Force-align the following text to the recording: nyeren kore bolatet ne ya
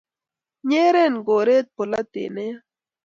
nyeren 0.69 1.15
kore 1.27 1.55
bolatet 1.75 2.29
ne 2.35 2.43
ya 2.49 2.57